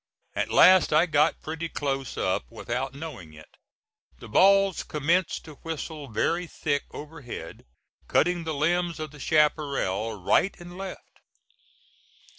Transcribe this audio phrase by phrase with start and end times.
[0.33, 3.55] At last I got pretty close up without knowing it.
[4.17, 7.65] The balls commenced to whistle very thick overhead,
[8.07, 11.19] cutting the limbs of the chaparral right and left.